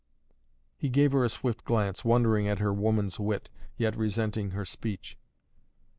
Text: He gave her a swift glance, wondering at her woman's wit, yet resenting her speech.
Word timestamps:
He 0.77 0.89
gave 0.89 1.11
her 1.11 1.23
a 1.23 1.29
swift 1.29 1.63
glance, 1.63 2.03
wondering 2.03 2.47
at 2.47 2.57
her 2.57 2.73
woman's 2.73 3.19
wit, 3.19 3.51
yet 3.77 3.95
resenting 3.95 4.49
her 4.49 4.65
speech. 4.65 5.15